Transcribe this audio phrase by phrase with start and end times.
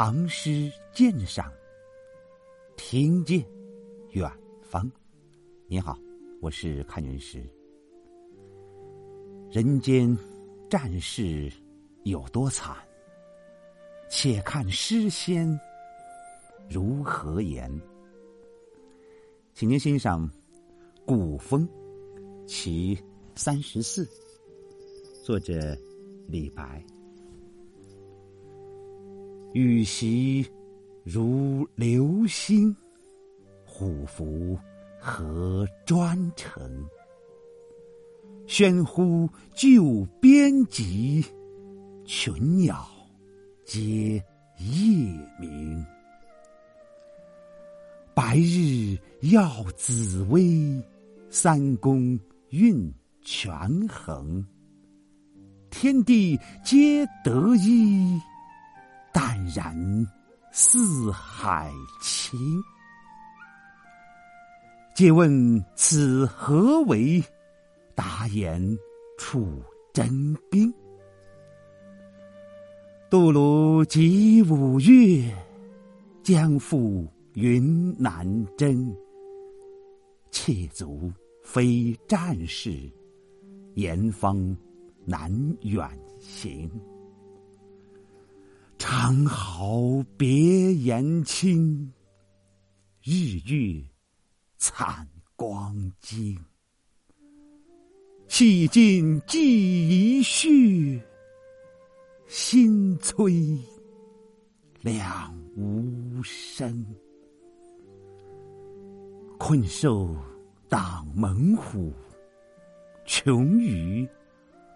[0.00, 1.52] 唐诗鉴赏，
[2.76, 3.44] 听见
[4.12, 4.30] 远
[4.62, 4.88] 方。
[5.66, 5.98] 你好，
[6.40, 7.44] 我是看云石。
[9.50, 10.16] 人间
[10.70, 11.52] 战事
[12.04, 12.76] 有多惨？
[14.08, 15.58] 且看诗仙
[16.70, 17.68] 如何言。
[19.52, 20.30] 请您欣赏
[21.04, 21.68] 《古风·
[22.46, 22.96] 其
[23.34, 24.04] 三十四》，
[25.24, 25.76] 作者
[26.28, 26.86] 李白。
[29.54, 30.46] 羽檄
[31.04, 32.74] 如流星，
[33.64, 34.58] 虎符
[35.00, 36.86] 何专程？
[38.46, 41.24] 喧呼救边籍，
[42.04, 42.86] 群鸟
[43.64, 44.22] 皆
[44.58, 45.84] 夜鸣。
[48.14, 48.98] 白日
[49.30, 50.82] 耀紫薇，
[51.30, 52.18] 三公
[52.50, 52.92] 运
[53.22, 54.44] 权衡。
[55.70, 58.20] 天地皆得一。
[59.46, 60.06] 然
[60.52, 62.38] 四海清。
[64.94, 67.22] 借问此何为？
[67.94, 68.78] 答言
[69.18, 70.72] 处真兵。
[73.10, 75.34] 杜庐及五岳，
[76.22, 78.94] 将赴云南征。
[80.30, 81.10] 妾足
[81.42, 82.90] 非战士，
[83.74, 84.56] 严方
[85.04, 85.88] 难远
[86.20, 86.70] 行。
[88.90, 91.92] 长号别言轻，
[93.02, 93.12] 日
[93.44, 93.84] 月
[94.56, 96.34] 惨光惊。
[98.28, 101.02] 气尽寄一绪，
[102.28, 103.60] 心摧
[104.80, 106.82] 两无声。
[109.38, 110.16] 困兽
[110.66, 111.92] 当猛虎，
[113.04, 114.08] 穷鱼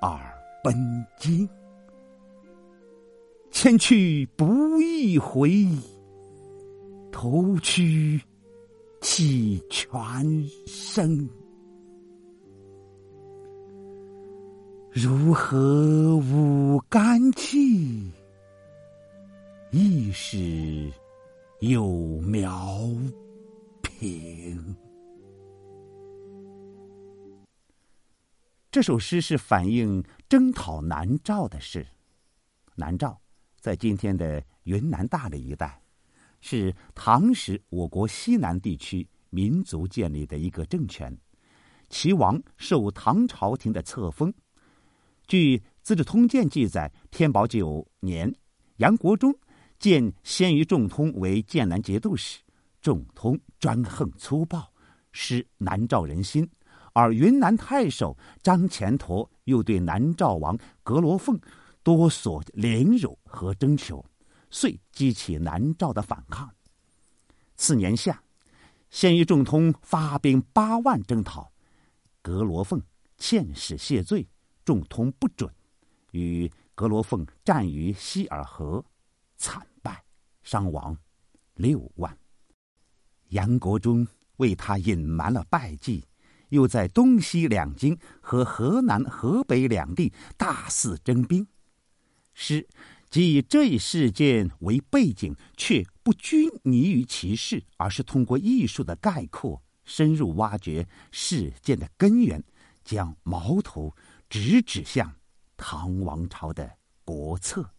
[0.00, 1.48] 耳奔惊。
[3.66, 5.66] 千去不易回，
[7.10, 8.20] 头躯
[9.00, 9.90] 弃全
[10.68, 11.28] 身。
[14.92, 18.08] 如何无肝气？
[19.72, 20.88] 亦是
[21.58, 21.90] 有
[22.20, 22.88] 苗
[23.82, 24.76] 平。
[28.70, 31.84] 这首诗是反映征讨南诏的事。
[32.76, 33.18] 南诏。
[33.66, 35.82] 在今天的云南大理一带，
[36.40, 41.12] 是唐时我国西南地区民族建立的一个政权。
[41.88, 44.32] 齐王受唐朝廷的册封。
[45.26, 48.32] 据《资治通鉴》记载，天宝九年，
[48.76, 49.36] 杨国忠
[49.80, 52.38] 建先于仲通为剑南节度使。
[52.80, 54.72] 仲通专横粗暴，
[55.10, 56.48] 失南诏人心，
[56.92, 61.36] 而云南太守张虔陀又对南诏王阁罗凤。
[61.86, 64.04] 多所凌辱和征求，
[64.50, 66.52] 遂激起南诏的反抗。
[67.54, 68.20] 次年夏，
[68.90, 71.48] 鲜于仲通发兵八万征讨，
[72.20, 72.82] 格罗凤
[73.20, 74.26] 遣使谢罪，
[74.64, 75.48] 仲通不准，
[76.10, 78.84] 与格罗凤战于西尔河，
[79.36, 80.02] 惨败，
[80.42, 80.98] 伤亡
[81.54, 82.18] 六万。
[83.28, 84.04] 杨国忠
[84.38, 86.04] 为他隐瞒了败绩，
[86.48, 91.46] 又在东西两京和河南、河北两地大肆征兵。
[92.38, 92.68] 诗
[93.08, 102.44] 即以这一事件为背景，却不拘泥于其事，而是通过艺术的概括，深入挖掘事件的根源，
[102.84, 103.96] 将矛头
[104.28, 105.16] 直指向
[105.56, 106.70] 唐王朝的
[107.06, 107.70] 国策。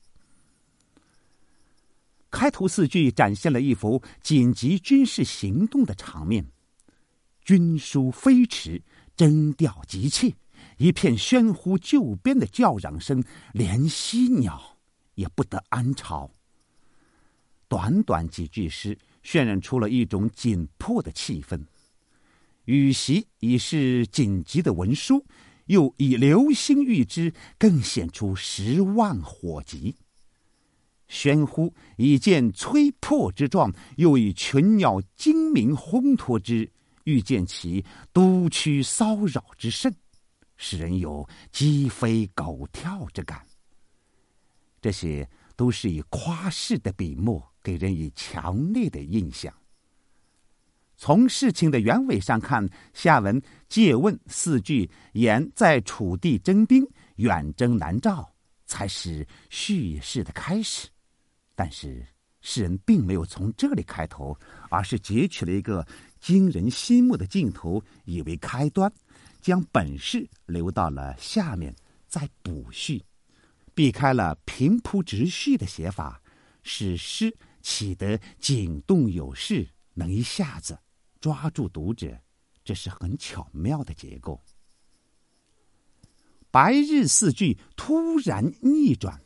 [2.32, 6.48] 开头四句展现了一幅紧急军事行动的场面，
[7.42, 8.82] 军书飞驰，
[9.16, 10.34] 征调急切。
[10.78, 13.24] 一片喧呼救边的叫嚷声，
[13.54, 14.78] 连犀鸟
[15.16, 16.30] 也不得安巢。
[17.68, 21.60] 短短几句诗，渲染出了一种紧迫的气氛。
[22.66, 25.26] 羽檄已是紧急的文书，
[25.66, 29.96] 又以流星喻之，更显出十万火急。
[31.10, 36.70] 喧呼以见摧破之状，又以群鸟惊鸣烘托之，
[37.06, 39.96] 欲见其都区骚扰之甚。
[40.58, 43.46] 使人有鸡飞狗跳之感。
[44.82, 49.54] 这些都是以夸饰的笔墨，给人以强烈的印象。
[51.00, 53.40] 从事情的原委上看，下文
[53.70, 56.84] 借问四句言在楚地征兵，
[57.18, 58.28] 远征南诏，
[58.66, 60.88] 才是叙事的开始。
[61.54, 62.06] 但是
[62.42, 64.36] 诗人并没有从这里开头，
[64.70, 65.86] 而是截取了一个
[66.20, 68.92] 惊人心目的镜头，以为开端。
[69.48, 71.74] 将本事留到了下面
[72.06, 73.06] 再补叙，
[73.74, 76.22] 避开了平铺直叙的写法，
[76.64, 80.78] 使诗起得景动有势，能一下子
[81.22, 82.20] 抓住读者，
[82.66, 84.44] 这是很巧妙的结构。
[86.52, 89.22] 白日四句突然逆转，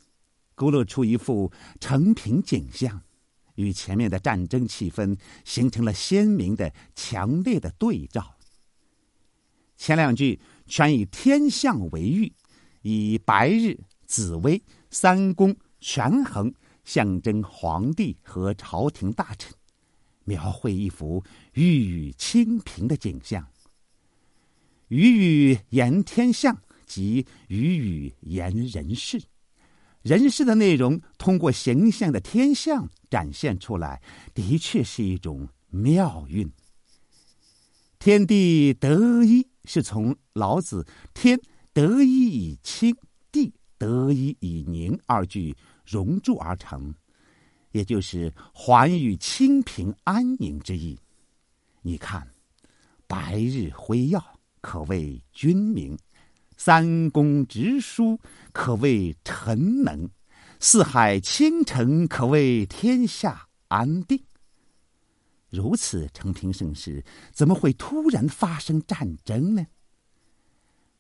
[0.54, 3.02] 勾勒出一幅成平景象，
[3.56, 8.38] 与前面的战争气氛形成了鲜明的、强烈的对照。
[9.82, 12.32] 前两句全以天象为喻，
[12.84, 13.76] 以白日、
[14.06, 14.62] 紫薇、
[14.92, 16.54] 三公、权衡
[16.86, 19.52] 象征皇帝和朝廷大臣，
[20.24, 21.24] 描绘一幅
[21.54, 23.44] 玉宇清平的景象。
[24.90, 26.56] 予语言天象。
[26.86, 29.24] 即语语言人事，
[30.02, 34.02] 人事的内容通过形象的天象展现出来，
[34.34, 36.52] 的确是一种妙韵。
[38.02, 40.84] 天地得一，是从老子
[41.14, 41.40] “天
[41.72, 42.96] 得一以清，
[43.32, 45.56] 地得一以宁”二句
[45.86, 46.92] 融铸而成，
[47.74, 50.98] 也就是寰宇清平安宁之意。
[51.84, 52.28] 你看，
[53.06, 55.96] 白日辉耀，可谓君明。
[56.58, 58.20] 三公直书，
[58.52, 60.10] 可谓臣能；
[60.60, 64.20] 四海倾城，可谓天下安定。
[65.52, 69.64] 如此成平盛世，怎么会突然发生战争呢？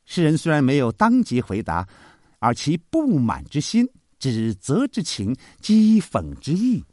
[0.05, 1.89] 诗人虽然没有当即回答，
[2.37, 3.89] 而其不满之心、
[4.19, 6.85] 指责之情、讥讽之意，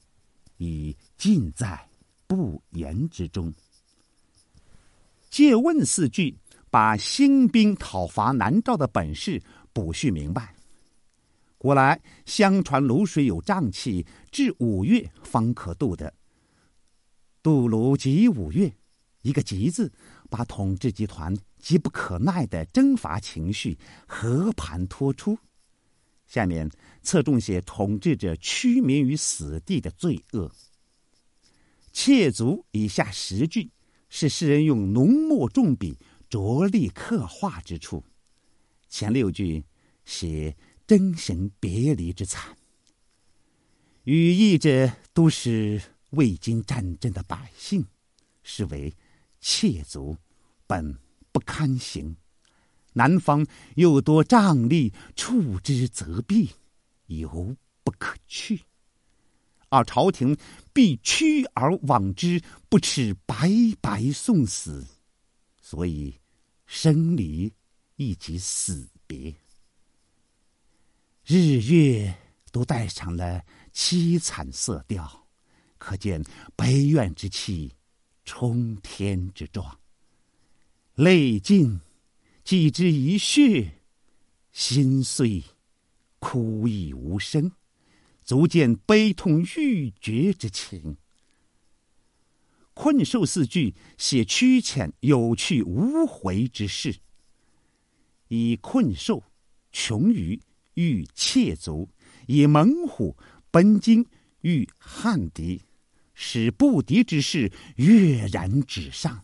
[0.57, 1.87] 已尽在
[2.27, 3.53] 不言之中。
[5.29, 6.35] 借问四句。
[6.71, 10.55] 把兴兵讨伐南诏的本事补叙明白。
[11.57, 16.13] 古来相传泸水有瘴气，至五月方可渡的。
[17.49, 18.71] 渡泸即五月，
[19.23, 19.91] 一个“吉”字，
[20.29, 25.39] 把统治集团急不可耐的征伐情绪和盘托出。
[26.27, 26.71] 下面
[27.03, 30.53] 侧重写统治者屈民于死地的罪恶。
[31.91, 33.71] 切足以下十句，
[34.11, 35.97] 是诗人用浓墨重笔。
[36.29, 38.05] 着力刻画之处，
[38.91, 39.65] 前六句
[40.05, 40.55] 写
[40.87, 42.59] 真行别离之惨，
[44.05, 45.81] 语意者都是
[46.11, 47.87] 未经战争的百姓，
[48.43, 48.95] 是为
[49.41, 50.17] 妾族，
[50.67, 50.99] 本
[51.33, 52.17] 不堪行。
[52.95, 53.47] 南方
[53.77, 56.51] 又多瘴疠，触之则毙，
[57.07, 58.63] 犹不可去。
[59.69, 60.37] 而朝廷
[60.73, 63.51] 必趋而往之，不耻白
[63.81, 64.85] 白送死。
[65.61, 66.19] 所以，
[66.65, 67.53] 生离
[67.97, 69.35] 亦即死别，
[71.27, 72.17] 日月
[72.51, 73.45] 都带上了
[73.75, 75.28] 凄惨色调，
[75.79, 76.23] 可见
[76.55, 77.73] 悲怨之气
[78.25, 79.79] 冲天之状。
[80.95, 81.81] 泪尽，
[82.45, 83.71] 几之一血；
[84.53, 85.43] 心碎，
[86.19, 87.53] 哭亦无声，
[88.23, 90.97] 足见悲痛欲绝之情。
[92.75, 97.01] 困兽四句写曲浅有去无回之事，
[98.29, 99.23] 以困兽、
[99.73, 100.41] 穷鱼
[100.75, 101.89] 欲窃足，
[102.27, 103.17] 以猛虎、
[103.51, 104.07] 奔鲸
[104.43, 105.63] 喻汉敌，
[106.21, 109.23] 使不敌之势跃然纸上。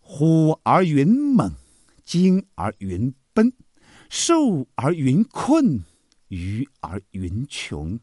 [0.00, 1.50] 虎而云猛，
[2.04, 3.50] 惊而云奔，
[4.10, 5.82] 兽而云困，
[6.28, 7.98] 鱼而云穷。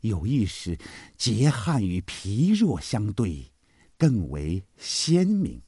[0.00, 0.76] 有意识，
[1.16, 3.52] 桀悍与疲弱相对，
[3.96, 5.62] 更为鲜明。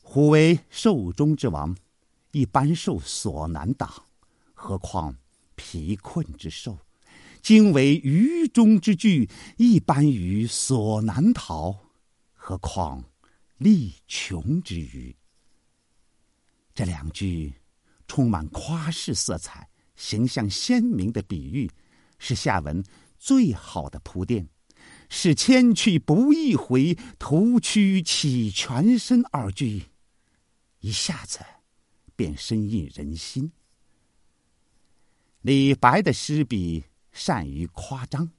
[0.00, 1.76] 虎为兽中之王，
[2.32, 4.06] 一般兽所难挡，
[4.54, 5.14] 何况
[5.56, 6.78] 疲困之兽？
[7.42, 11.74] 今为鱼中之巨，一般鱼所难逃，
[12.34, 13.02] 何况
[13.56, 15.14] 力穷之鱼？
[16.74, 17.52] 这两句
[18.06, 21.70] 充满夸饰色彩，形象鲜明的比喻。
[22.20, 22.82] 是下文
[23.16, 24.48] 最好的铺垫，
[25.08, 29.84] 是“千去不易回，图区起全身”二句，
[30.80, 31.38] 一下子
[32.16, 33.52] 便深印人心。
[35.42, 36.82] 李白的诗笔
[37.18, 38.30] 善于夸张，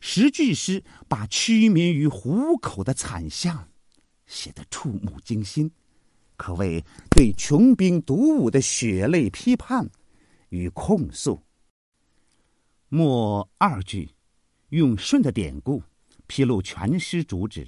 [0.00, 3.68] 十句诗把屈民于虎口的惨象
[4.26, 5.70] 写得触目惊心，
[6.36, 9.88] 可谓对穷兵黩武的血泪批判
[10.48, 11.40] 与控诉。
[12.88, 14.10] 末二句，
[14.70, 15.80] 用舜的典故
[16.26, 17.64] 披露全诗主旨。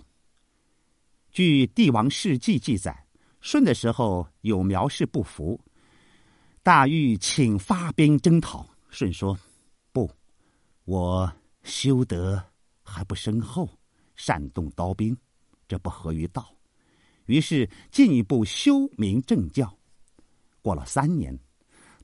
[1.30, 3.06] 据《帝王世纪》记载，
[3.40, 5.60] 舜的时候有苗氏不服，
[6.64, 8.68] 大禹请发兵征讨。
[8.90, 9.38] 舜说：“，
[10.86, 11.30] 我
[11.64, 12.42] 修德
[12.82, 13.68] 还不深厚，
[14.14, 15.16] 善动刀兵，
[15.66, 16.56] 这不合于道。”
[17.26, 19.76] 于是进一步修明正教。
[20.62, 21.36] 过了三年，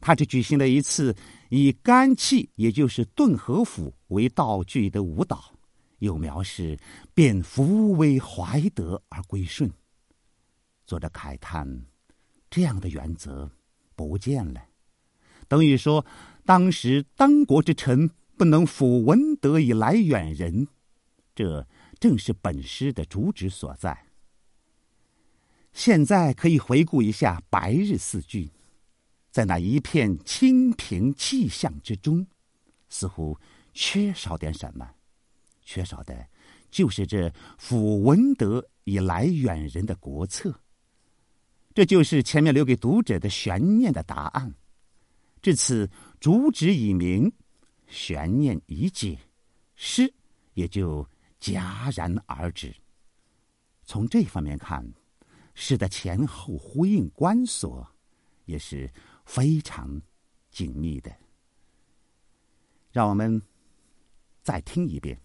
[0.00, 1.16] 他只举行了一次
[1.48, 5.54] 以肝气，也就是顿和府为道具的舞蹈，
[6.00, 6.76] 又描示
[7.14, 9.70] 便福为怀德而归顺。
[10.84, 11.86] 作者慨叹，
[12.50, 13.48] 这样的原则
[13.94, 14.60] 不见了，
[15.46, 16.04] 等于说
[16.44, 20.66] 当时当国之臣不能抚文德以来远人，
[21.34, 21.66] 这
[22.00, 24.06] 正是本诗的主旨所在。
[25.72, 28.50] 现在可以回顾一下白日四句。
[29.30, 32.26] 在那一片清平气象之中，
[32.90, 33.38] 似乎
[33.72, 34.86] 缺少点什么，
[35.62, 36.26] 缺少的，
[36.70, 40.60] 就是这抚文德以来远人的国策。
[41.74, 44.54] 这就是前面留给读者的悬念的答案。
[45.40, 45.88] 至此，
[46.20, 47.32] 主旨已明，
[47.92, 49.18] 悬念已解，
[49.76, 50.10] 诗
[50.54, 51.06] 也就
[51.38, 52.74] 戛然而止。
[53.84, 54.82] 从这方面看，
[55.54, 57.86] 诗的前后呼应关锁，
[58.46, 58.90] 也是。
[59.24, 60.02] 非常
[60.50, 61.16] 紧密的，
[62.90, 63.40] 让我们
[64.42, 65.16] 再听一遍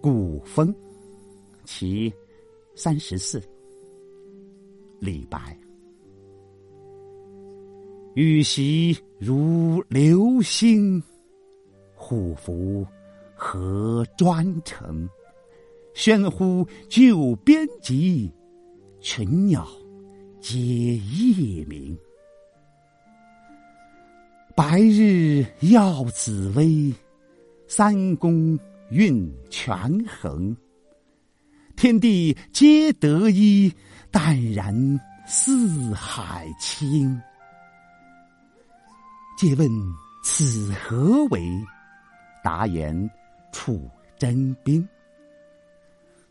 [0.00, 0.72] 古风》
[1.66, 2.10] 其
[2.74, 3.38] 三十四。
[4.98, 5.56] 李白：
[8.16, 11.02] 羽檄如流星，
[11.94, 12.86] 虎符
[13.34, 15.06] 何专程？
[15.94, 18.32] 喧呼救边籍，
[19.02, 19.68] 群鸟。
[20.40, 21.94] 皆夜鸣，
[24.54, 26.90] 白日耀紫薇，
[27.68, 28.58] 三公
[28.88, 30.56] 运权衡。
[31.76, 33.70] 天地皆得一，
[34.10, 37.20] 淡然四海清。
[39.36, 39.68] 借问
[40.24, 41.40] 此何为？
[42.42, 43.08] 答言
[43.52, 43.88] 楚
[44.18, 44.86] 真兵。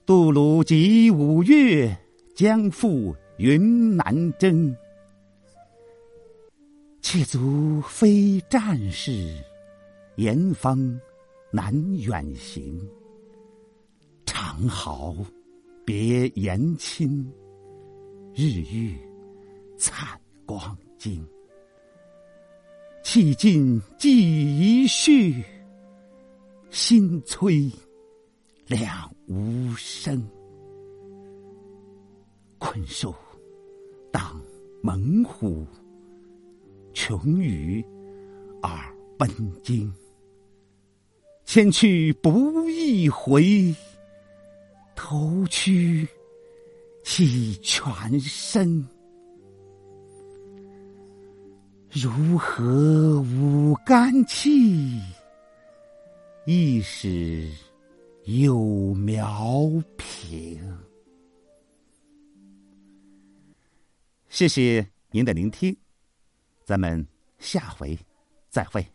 [0.05, 1.97] 杜鲁及五岳，
[2.35, 3.15] 将赴。
[3.38, 4.74] 云南征，
[7.01, 9.43] 妾足非战士，
[10.15, 10.97] 严方
[11.51, 12.79] 难远行。
[14.25, 15.13] 长好
[15.83, 17.29] 别言亲，
[18.33, 18.97] 日月
[19.75, 21.21] 灿光惊。
[23.15, 25.41] 气尽寄遗绪，
[26.69, 27.72] 心摧
[28.67, 30.22] 两无声。
[32.57, 33.15] 困兽。
[34.12, 34.38] 当
[34.84, 35.65] 猛虎，
[36.93, 37.81] 穷鱼
[38.62, 39.29] 而奔
[39.63, 39.89] 惊。
[41.45, 43.74] 千去不易回，
[44.93, 46.05] 头屈
[47.05, 48.86] 弃全身。
[51.95, 55.01] 如何无干气？
[56.45, 57.49] 亦是
[58.25, 60.77] 有苗平。
[64.27, 65.73] 谢谢您的聆听，
[66.65, 67.07] 咱们
[67.39, 67.97] 下回
[68.49, 68.85] 再会。